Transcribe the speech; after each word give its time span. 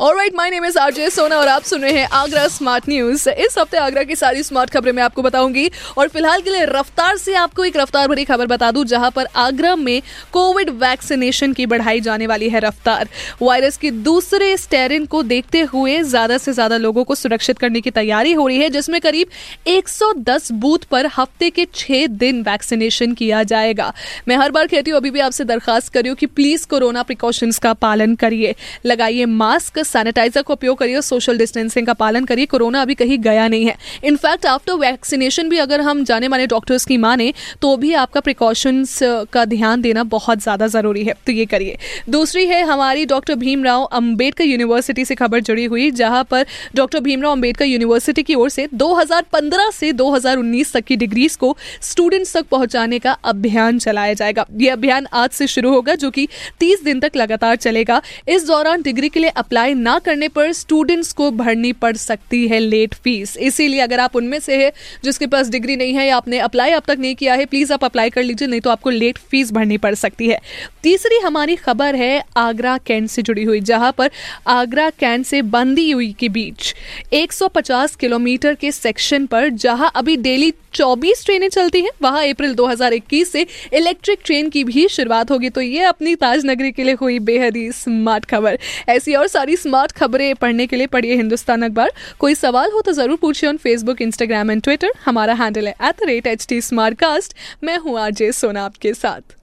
alright 0.00 0.34
my 0.34 0.50
name 0.50 0.64
is 0.64 0.78
RJ 0.78 1.08
Sona 1.10 1.36
और 1.38 1.48
आप 1.48 1.62
सुन 1.62 1.82
रहे 1.82 1.92
हैं 1.92 2.06
आगरा 2.12 2.46
स्मार्ट 2.48 2.88
न्यूज़ 2.88 3.28
इस 3.30 3.56
हफ़्ते 3.58 3.76
आगरा 3.76 4.02
की 4.02 4.14
सारी 4.16 4.42
स्मार्ट 4.42 4.70
खबरें 4.70 4.92
मैं 4.92 5.02
आपको 5.02 5.22
बताऊँगी 5.22 5.66
और 5.98 6.08
फ़िलहाल 6.08 6.40
के 6.40 6.50
लिए 6.50 6.64
रफ्तार 6.66 7.16
से 7.16 7.34
आपको 7.34 7.64
एक 7.64 7.76
रफ्तार 7.76 8.08
भरी 8.08 8.24
खबर 8.24 8.46
बता 8.46 8.70
दूँ, 8.70 8.84
जहाँ 8.84 9.10
पर 9.10 9.26
आगरा 9.36 9.74
में 9.76 10.00
कोविड 10.32 10.70
वैक्सीनेशन 10.80 11.52
की 11.52 11.66
बढ़ाई 11.66 12.00
जाने 12.00 12.26
वाली 12.26 12.48
है 12.50 12.60
रफ्तार। 12.60 13.08
वायरस 13.42 13.76
की 13.76 13.90
दूसरे 13.90 14.56
स्टेरिन 14.56 15.04
को 15.06 15.22
देखते 15.24 15.60
हुए 15.64 15.98
ज़्यादा 16.04 16.38
से 16.38 16.52
ज़्यादा 16.52 16.76
लोगों 16.76 17.04
को 17.04 17.14
सुरक्षित 17.14 17.58
करने 17.58 17.80
की 17.80 17.90
तैयारी 17.90 18.32
हो 18.32 18.46
रही 18.46 18.58
है, 18.58 18.70
जिसमें 18.70 19.00
करीब 19.00 19.28
110 19.68 20.50
बूथ 20.54 20.88
पर 20.90 21.06
हफ़्ते 21.16 21.50
के 21.50 21.66
छह 21.74 22.06
दिन 22.16 22.42
वैक्सीनेशन 22.42 23.14
किया 23.14 23.42
जाएगा। 23.44 23.92
मैं 24.28 24.36
हर 24.36 24.50
बार 24.50 24.66
कहती 24.66 24.90
हूँ, 24.90 25.00
अभी 25.00 25.10
भी 25.10 25.20
आपसे 25.20 25.44
दरखास्त 25.44 25.92
करी 25.92 26.08
हूँ 26.08 26.16
कि 26.16 26.26
प्लीज़ 26.32 26.66
कोरोना 26.68 27.02
प्रिकॉशंस 27.02 27.58
का 27.58 27.72
पालन 27.80 28.14
करिए। 28.16 28.54
लगाइए 28.86 29.24
मास्क 29.26 29.88
सैनिटाइजर 29.90 30.42
का 30.42 30.54
उपयोग 30.54 30.78
करिए 30.78 31.00
सोशल 31.02 31.38
डिस्टेंसिंग 31.38 31.86
का 31.86 31.92
पालन 31.94 32.24
करिए। 32.24 32.46
कोरोना 32.46 32.82
अभी 32.82 32.94
कहीं 32.94 33.18
गया 33.20 33.46
नहीं 33.48 33.66
है। 33.66 33.76
इनफैक्ट 34.04 34.46
आफ्टर 34.46 34.72
वैक्सीनेशन 34.80 35.48
भी 35.48 35.58
अगर 35.58 35.80
हम 35.80 36.04
जाने 36.04 36.28
माने 36.28 36.46
डॉक्टर्स 36.48 36.84
की 36.84 36.96
माने 36.98 37.32
तो 37.62 37.76
भी 37.76 37.92
आपका 37.96 38.20
प्रिकॉशंस 38.20 38.98
का 39.32 39.44
ध्यान 39.46 39.80
देना 39.80 40.04
बहुत 40.10 40.42
ज़्यादा 40.42 40.66
ज़रूरी 40.68 41.04
है। 41.04 41.14
तो 41.26 41.32
ये 41.32 41.44
करिए। 41.46 41.76
दूसरी 42.10 42.46
है 42.46 42.62
हमारी 42.64 43.04
डॉक्टर 43.06 43.34
भीमराव 43.36 43.82
अंबेडकर 43.84 44.44
यूनिवर्सिटी 44.44 45.04
से 45.04 45.14
खबर 45.14 45.40
जुड़ी 45.40 45.64
हुई, 45.64 45.90
जहाँ 45.92 46.22
पर 46.24 46.46
डॉक्टर 46.76 47.00
भीमराव 47.00 47.32
अंबेडकर 47.32 47.64
यूनिवर्सिटी 47.64 48.22
की 48.22 48.34
ओर 48.34 48.48
से 48.50 48.66
2015 48.74 49.70
से 49.70 49.92
2019 49.94 50.72
तक 50.72 50.84
की 50.84 50.96
डिग्रीज 50.96 51.36
को 51.36 51.56
स्टूडेंट्स 51.82 52.36
तक 52.36 52.46
पहुँचाने 52.50 52.98
का 52.98 53.12
अभियान 53.24 53.78
चलाया 53.80 54.14
जाएगा। 54.14 54.44
ये 54.56 54.68
अभियान 54.70 55.06
आज 55.14 55.30
से 55.30 55.46
शुरू 55.48 55.70
होगा, 55.70 55.94
जो 55.94 56.10
कि 56.10 56.26
30 56.60 56.84
दिन 56.84 57.00
तक 57.00 57.16
लगातार 57.16 57.56
चलेगा। 57.58 58.00
इस 58.28 58.46
दौरान 58.46 58.82
डिग्री 58.82 59.08
के 59.08 59.20
लिए 59.20 59.30
अप्लाई 59.36 59.74
ना 59.80 59.98
करने 59.98 60.28
पर 60.28 60.52
स्टूडेंट्स 60.52 61.12
को 61.12 61.30
भरनी 61.32 61.72
पड़ 61.74 61.94
सकती 61.96 62.46
है 62.48 62.58
लेट 62.58 62.94
फ़ीस 62.94 63.36
इसीलिए 63.38 63.80
अगर 63.80 64.00
आप 64.00 64.16
उनमें 64.16 64.38
से 64.40 64.56
है 64.56 64.72
जिसके 65.04 65.26
पास 65.26 65.48
डिग्री 65.48 65.76
नहीं 65.76 65.94
है 65.94 66.06
या 66.06 66.16
आपने 66.16 66.38
अप्लाई 66.40 66.70
अब 66.70 66.82
तक 66.86 66.96
नहीं 67.00 67.14
किया 67.14 67.34
है 67.34 67.44
प्लीज़ 67.46 67.72
आप 67.72 67.84
अप्लाई 67.84 68.10
कर 68.10 68.22
लीजिए, 68.22 68.48
नहीं 68.48 68.60
तो 68.60 68.70
आपको 68.70 68.90
लेट 68.90 69.18
फ़ीस 69.20 69.52
भरनी 69.52 69.78
पड़ 69.78 69.94
सकती 69.94 70.28
है। 70.28 70.38
तीसरी 70.82 71.18
हमारी 71.18 71.56
खबर 71.56 71.94
है 71.94 72.22
आगरा 72.36 72.76
कैंट 72.78 73.08
से 73.10 73.22
जुड़ी 73.22 73.44
हुई, 73.44 73.60
जहाँ 73.60 73.92
पर 73.92 74.10
आगरा 74.46 74.88
कैंट 74.90 75.26
से 75.26 75.42
बंदी 75.42 75.90
हुई 75.90 76.12
के 76.12 76.28
बीच 76.28 76.74
150 77.12 77.96
किलोमीटर 77.96 78.54
के 78.54 78.72
सेक्शन 78.72 79.26
पर, 79.26 79.48
जहाँ 79.48 79.90
अभी 79.94 80.16
डेली 80.18 80.52
24 80.74 81.24
ट्रेनें 81.24 81.48
चलती 81.48 81.80
हैं, 81.80 81.90
वहाँ 82.02 82.26
अप्रैल 82.28 82.54
2021 82.54 83.32
से 83.32 83.46
इलेक्ट्रिक 83.72 84.18
ट्रेन 84.24 84.48
की 84.48 84.64
भी 84.64 84.86
शुरुआत 84.88 85.30
होगी। 85.30 85.48
तो 85.50 85.60
ये 85.60 85.82
अपनी 85.84 86.14
ताज 86.14 86.44
नगरी 86.46 86.70
के 86.72 86.84
लिए 86.84 86.94
हुई 86.94 87.18
बेहद 87.20 87.56
ही 87.56 87.70
स्मार्ट 87.72 88.24
खबर। 88.24 88.58
ऐसी 88.88 89.14
और 89.14 89.26
सारी 89.26 89.56
स्मार्ट 89.56 89.69
खबरें 89.96 90.34
पढ़ने 90.34 90.66
के 90.66 90.76
लिए 90.76 90.86
पढ़िए 90.86 91.16
हिंदुस्तान 91.16 91.62
अखबार। 91.62 91.92
कोई 92.18 92.34
सवाल 92.34 92.70
हो 92.74 92.80
तो 92.80 92.92
ज़रूर 92.92 93.18
पूछिए 93.20 93.48
on 93.50 93.56
Facebook 93.56 94.02
Instagram 94.02 94.50
and 94.50 94.62
Twitter 94.62 94.92
हमारा 95.04 95.34
हैंडल 95.34 95.66
है 95.66 95.74
at 95.82 96.02
the 96.02 96.06
rate 96.06 96.26
H 96.26 96.46
T 96.48 96.60
smart 96.60 96.98
cast 96.98 97.34
मैं 97.64 97.78
हूँ 97.78 97.98
आरजे 98.00 98.32
सोना 98.32 98.64
आपके 98.64 98.94
साथ। 98.94 99.36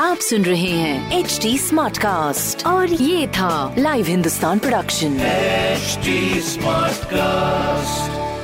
आप 0.00 0.16
सुन 0.18 0.42
रहे 0.44 0.70
हैं 0.70 1.18
एच 1.18 1.38
डी 1.42 1.56
स्मार्ट 1.58 1.98
कास्ट 1.98 2.66
और 2.66 2.92
ये 2.92 3.26
था 3.28 3.74
live 3.78 4.06
Hindustan 4.06 4.58
production 4.58 5.18
smart 6.42 6.96
Smartcast. 7.06 8.35